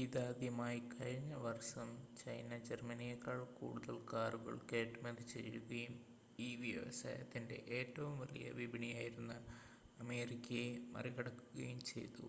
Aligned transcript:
ഇതാദ്യമായി 0.00 0.80
കഴിഞ്ഞ 0.90 1.32
വർഷം 1.40 1.88
ചൈന 2.20 2.58
ജർമ്മനിയേക്കാൾ 2.68 3.40
കൂടുതൽ 3.56 3.96
കാറുകൾ 4.12 4.54
കയറ്റുമതി 4.64 5.26
ചെയ്യുകയും 5.32 5.96
ഈ 6.38 6.48
വ്യവസായത്തിൻ്റെ 6.62 7.58
ഏറ്റവും 7.72 8.14
വലിയ 8.20 8.48
വിപണിയായിരുന്ന 8.60 9.34
അമേരിക്കയെ 10.00 10.66
മറികടക്കുകയും 10.94 11.80
ചെയ്തു 11.92 12.28